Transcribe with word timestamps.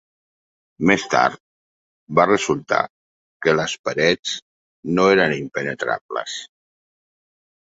Més 0.91 1.03
tard, 1.09 1.35
va 2.19 2.25
resultar 2.29 2.79
que 3.47 3.55
les 3.59 3.77
parets 3.89 4.35
no 4.97 5.07
eren 5.19 5.37
impenetrables. 5.37 6.41